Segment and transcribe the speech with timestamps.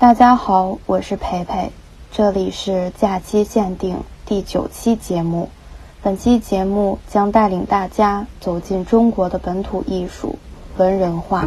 [0.00, 1.72] 大家好，我是培培，
[2.10, 5.50] 这里是假期限定第九期节目。
[6.02, 10.38] 本期节目将带领大家走进中国的本土艺术——
[10.78, 11.46] 文人画。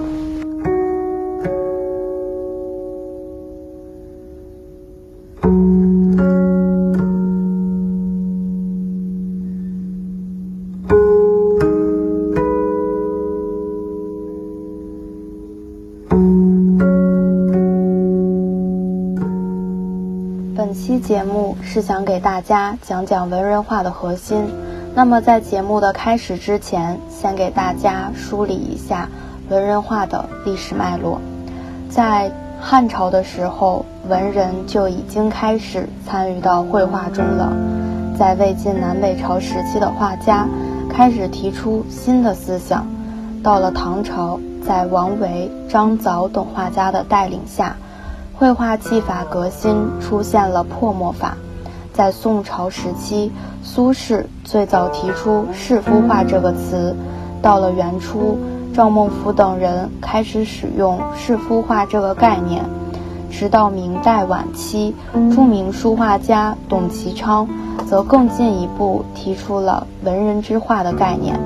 [20.73, 24.43] 本期节目是想给大家讲讲文人画的核心。
[24.95, 29.07] 那么在节目的开始之前，先给大家梳理一下
[29.49, 31.21] 文人画的历史脉络。
[31.91, 37.55] 在汉朝的时候，文人就已经开始参与到绘画中了。
[38.17, 40.47] 在魏晋南北朝时期的画家
[40.89, 42.87] 开始提出新的思想。
[43.43, 47.77] 到了唐朝，在王维、张藻等画家的带领下。
[48.43, 51.37] 绘画技法革新，出现了破墨法。
[51.93, 53.31] 在宋朝时期，
[53.63, 56.93] 苏轼最早提出“士夫画”这个词。
[57.41, 58.37] 到了元初，
[58.73, 62.65] 赵孟頫等人开始使用“士夫画”这个概念。
[63.31, 64.93] 直到明代晚期，
[65.33, 67.47] 著名书画家董其昌
[67.87, 71.39] 则更进一步提出了“文人之画”的概念。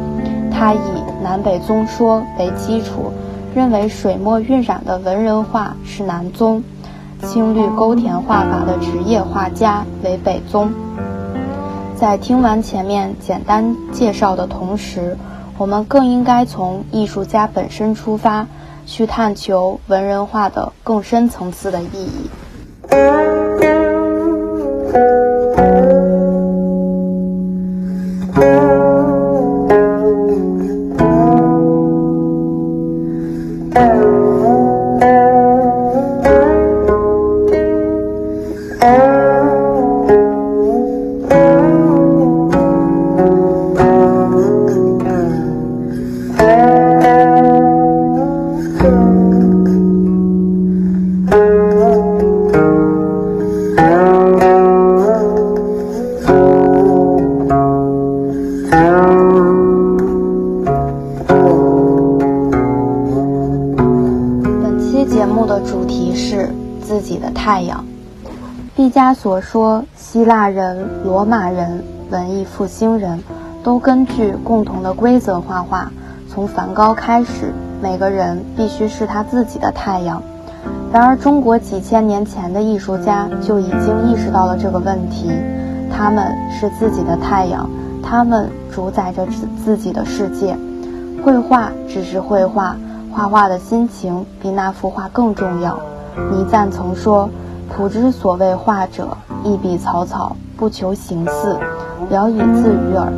[0.51, 0.79] 他以
[1.21, 3.11] 南北宗说为基础，
[3.53, 6.63] 认为水墨晕染的文人画是南宗。
[7.23, 10.71] 青绿勾填画法的职业画家为北宗。
[11.95, 15.17] 在听完前面简单介绍的同时，
[15.57, 18.45] 我们更应该从艺术家本身出发，
[18.85, 22.29] 去探求文人画的更深层次的意义。
[67.47, 67.85] 太阳，
[68.75, 73.23] 毕加索说，希腊人、罗马人、文艺复兴人
[73.63, 75.89] 都根据共同的规则画画。
[76.29, 80.21] 从梵高开始，每个人必须是他自己的太阳。
[80.91, 85.31] 然而，中国几千年前的艺术家就已经意识到了这个问题：
[85.89, 87.69] 他们是自己的太阳，
[88.03, 90.57] 他们主宰着自自己的世界。
[91.23, 92.75] 绘画只是绘画，
[93.09, 95.79] 画画的心情比那幅画更重要。
[96.31, 97.29] 倪瓒曾说
[97.71, 99.07] ：“仆之所谓画者，
[99.43, 101.57] 一笔草草，不求形似，
[102.09, 103.11] 聊以自娱耳。”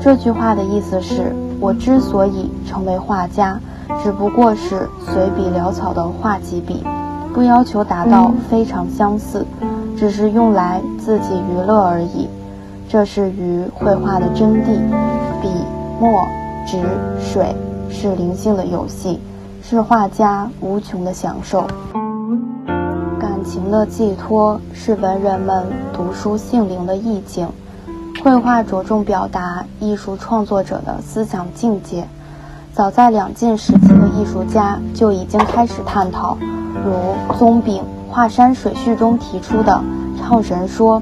[0.00, 3.58] 这句话的意思是，我之所以成为画家，
[4.02, 6.84] 只不过是随笔潦草的画几笔，
[7.32, 9.46] 不要求达到非常相似，
[9.96, 12.28] 只是用来自己娱乐而已。
[12.88, 14.78] 这是于绘画的真谛。
[15.42, 15.48] 笔、
[16.00, 16.26] 墨、
[16.66, 16.78] 纸、
[17.18, 17.54] 水
[17.90, 19.20] 是灵性的游戏，
[19.62, 21.66] 是画家无穷的享受。
[23.54, 27.46] 情的寄托是文人们读书性灵的意境。
[28.24, 32.04] 绘画着重表达艺术创作者的思想境界。
[32.72, 36.36] 早在两晋时期的艺术家就已经开始探讨，
[36.84, 37.80] 如宗炳
[38.12, 39.80] 《华山水序》中提出的
[40.18, 41.00] “唱神说”，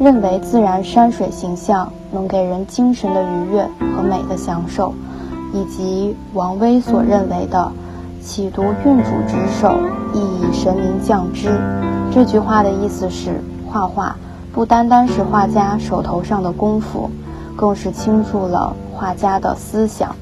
[0.00, 3.62] 认为自然山水形象能给人精神的愉悦
[3.94, 4.92] 和美的享受，
[5.52, 7.70] 以及王威所认为的。
[8.24, 9.76] 启读运主之手，
[10.14, 11.60] 亦以神明降之。
[12.10, 14.16] 这句话的意思是，画画
[14.50, 17.10] 不单单是画家手头上的功夫，
[17.54, 20.16] 更是倾注了画家的思想。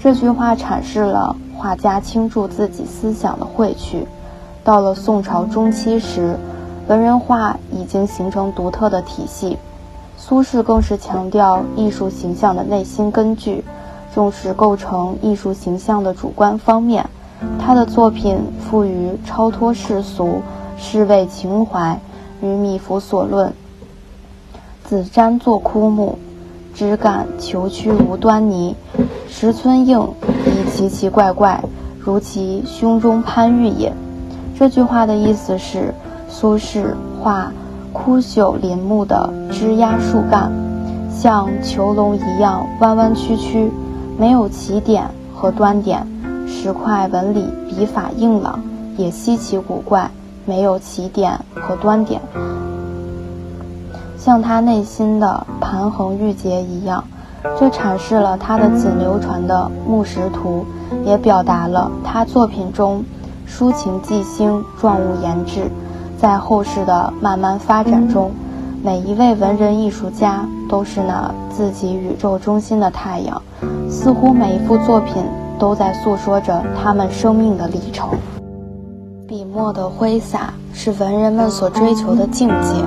[0.00, 4.06] 这句话阐释了画家倾注自己思想的汇聚。
[4.62, 6.36] 到了宋朝中期时，
[6.86, 9.58] 文人画已经形成独特的体系。
[10.16, 13.64] 苏轼更是强调艺术形象的内心根据，
[14.14, 17.04] 重视构成艺术形象的主观方面。
[17.58, 20.42] 他的作品富于超脱世俗、
[20.76, 21.98] 世味情怀，
[22.42, 23.52] 与米芾所论
[24.84, 26.18] ：“子瞻作枯木，
[26.74, 28.76] 枝干虬曲无端倪。
[29.28, 30.00] 石村应
[30.46, 31.62] 亦奇奇怪怪，
[31.98, 33.92] 如其胸中潘玉也。”
[34.58, 35.94] 这句话的意思是，
[36.28, 36.84] 苏轼
[37.20, 37.52] 画
[37.92, 40.52] 枯朽林木的枝桠树干，
[41.10, 43.70] 像囚笼一样弯弯曲曲，
[44.18, 45.04] 没有起点
[45.34, 46.06] 和端点。
[46.46, 48.60] 石块纹理笔法硬朗，
[48.96, 50.10] 也稀奇古怪，
[50.44, 52.20] 没有起点和端点，
[54.18, 57.04] 像他内心的盘横郁结一样。
[57.58, 60.64] 这阐释了他的仅流传的《木石图》，
[61.04, 63.04] 也表达了他作品中
[63.46, 65.70] 抒情寄兴、状物言志。
[66.16, 68.30] 在后世的慢慢发展中，
[68.82, 73.42] 每一位文人艺术家都是那自己宇宙中心的太阳，
[73.90, 75.22] 似乎每一幅作品
[75.58, 78.08] 都在诉说着他们生命的历程。
[79.26, 82.84] 笔墨的挥洒是文人们所追求的境界。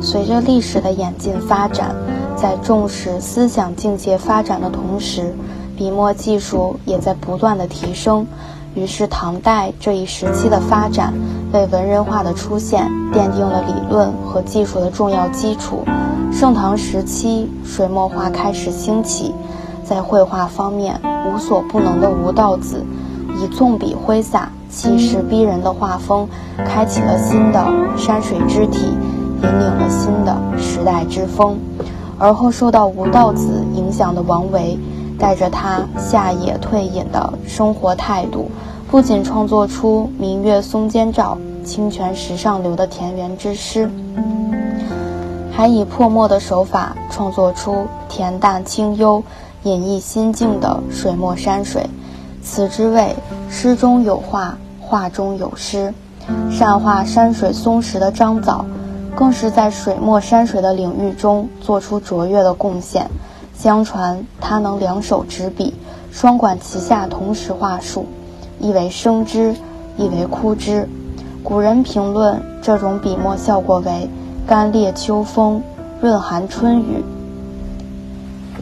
[0.00, 1.94] 随着历史的演进发展。
[2.36, 5.34] 在重视思想境界发展的同时，
[5.76, 8.26] 笔墨技术也在不断的提升。
[8.74, 11.12] 于是，唐代这一时期的发展，
[11.52, 15.84] 为文人画的出现奠定了理论和技术的重要基础。
[16.32, 19.34] 盛唐时期，水墨画开始兴起，
[19.84, 22.84] 在绘画方面无所不能的吴道子，
[23.36, 26.28] 以纵笔挥洒、气势逼人的画风，
[26.64, 27.64] 开启了新的
[27.96, 28.86] 山水之体，
[29.42, 31.58] 引领了新的时代之风。
[32.18, 34.78] 而后受到吴道子影响的王维，
[35.18, 38.50] 带着他下野退隐的生活态度，
[38.90, 43.90] 不仅创作出“明月松间照，清泉石上流”的田园之诗，
[45.50, 49.22] 还以泼墨的手法创作出恬淡清幽、
[49.64, 51.88] 隐逸心境的水墨山水。
[52.42, 53.14] 此之谓
[53.48, 55.92] 诗中有画，画中有诗。
[56.50, 58.64] 善画山水松石的张藻。
[59.12, 63.10] 更是在水墨山水的领域中做出卓越的贡献。
[63.54, 65.74] 相传他能两手执笔，
[66.10, 68.06] 双管齐下，同时画树，
[68.60, 69.54] 一为生之，
[69.98, 70.88] 一为枯之。
[71.42, 74.08] 古人评论这种笔墨效果为
[74.46, 75.60] “干裂秋风，
[76.00, 77.04] 润寒春雨”。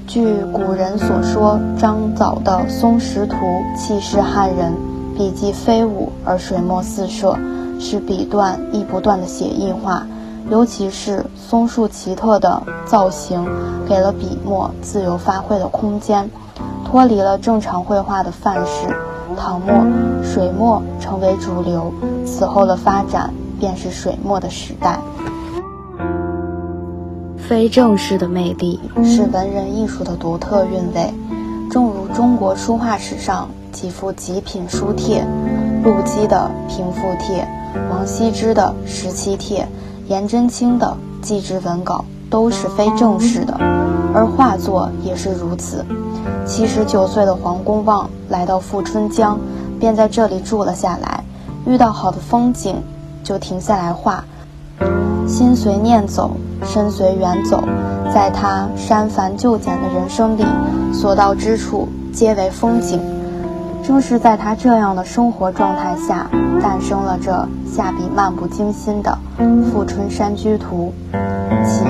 [0.09, 3.37] 据古人所说，张藻的《松石图》
[3.77, 4.75] 气势撼人，
[5.15, 7.39] 笔迹飞舞而水墨四射，
[7.79, 10.07] 是笔断亦不断的写意画。
[10.49, 13.47] 尤其是松树奇特的造型，
[13.87, 16.31] 给了笔墨自由发挥的空间，
[16.87, 18.89] 脱离了正常绘画的范式。
[19.37, 19.75] 唐末，
[20.25, 21.93] 水墨成为主流，
[22.25, 24.99] 此后的发展便是水墨的时代。
[27.49, 31.15] 非正式的魅力是文人艺术的独特韵味，
[31.71, 35.27] 正如中国书画史上几幅极品书帖，
[35.83, 37.49] 陆机的《平复帖》，
[37.91, 39.63] 王羲之的《十七帖》。
[40.09, 43.55] 颜真卿的祭侄文稿都是非正式的，
[44.15, 45.83] 而画作也是如此。
[46.47, 49.39] 七十九岁的黄公望来到富春江，
[49.81, 51.25] 便在这里住了下来。
[51.67, 52.77] 遇到好的风景，
[53.25, 54.23] 就停下来画。
[55.27, 56.33] 心随念走，
[56.65, 57.63] 身随缘走，
[58.13, 60.45] 在他删繁就简的人生里，
[60.93, 63.01] 所到之处皆为风景。
[63.83, 66.27] 正是在他这样的生活状态下，
[66.61, 67.33] 诞生了这
[67.67, 69.17] 下笔漫不经心的
[69.65, 70.93] 《富春山居图》，
[71.65, 71.85] 其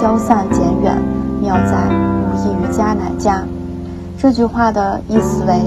[0.00, 0.96] 消散简远，
[1.42, 3.42] 妙在无异于家乃家。
[4.18, 5.60] 这句话的意思为：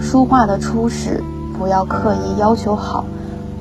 [0.00, 1.22] 书画的初始
[1.56, 3.04] 不要刻意要求好，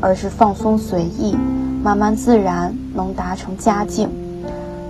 [0.01, 1.38] 而是放松随意，
[1.83, 4.09] 慢慢自然能达成佳境。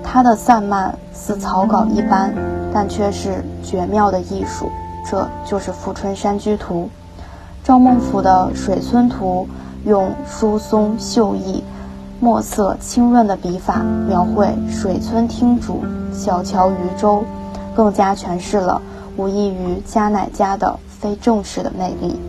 [0.04, 2.34] 它的散漫似草稿一般，
[2.74, 4.70] 但却是绝妙的艺术。
[5.06, 6.90] 这就是《富春山居图》，
[7.64, 9.48] 赵孟俯的《水村图》
[9.90, 11.64] 用疏松秀逸、
[12.20, 15.80] 墨色清润的笔法描绘水村汀渚、
[16.12, 17.24] 小桥渔舟，
[17.76, 18.82] 更加诠释了
[19.16, 22.20] 无异于加乃家的非正式的魅力。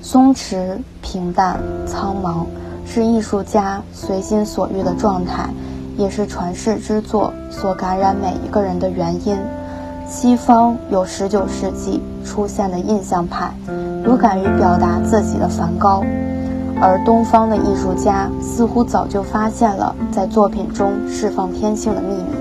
[0.00, 2.44] 松弛、平淡、苍茫，
[2.90, 5.48] 是艺术家随心所欲的状态，
[5.98, 9.36] 也是传世之作所感染每一个人的原因。
[10.06, 13.52] 西方有十九世纪出现的印象派，
[14.06, 16.02] 有敢于表达自己的梵高，
[16.80, 22.32] 而东方的艺术家似乎早就发现了在作品中释放天性的秘密。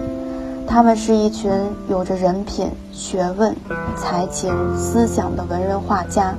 [0.66, 1.52] 他们是一群
[1.90, 3.54] 有着人品、学问、
[3.98, 6.34] 才情、思想的文人画家，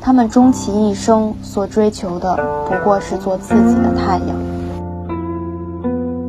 [0.00, 2.36] 他们终其一生所追求的
[2.68, 4.36] 不过是做自己的太阳。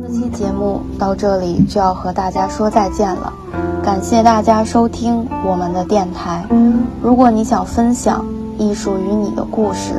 [0.02, 3.32] 这期节目到这里就要和大家说再见了。
[3.82, 6.44] 感谢大家收听我们的电台。
[7.00, 8.24] 如果你想分享
[8.58, 9.94] 艺术与你的故事，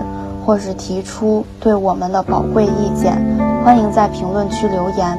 [0.45, 3.17] 或是提出对我们的宝贵意见，
[3.63, 5.17] 欢迎在评论区留言，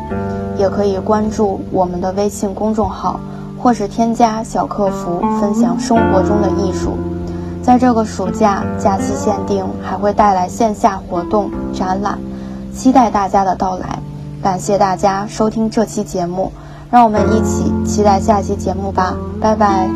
[0.59, 3.19] 也可以关注我们的微信公众号，
[3.59, 6.93] 或是添加小客服分享生活中的艺术。
[7.63, 12.19] 在这个暑假，假期限定还会带来线下活动、展览，
[12.75, 14.01] 期待大家的到来，
[14.43, 16.51] 感谢大家收听这期节目，
[16.91, 19.89] 让我们一起期待下期节目吧，拜拜。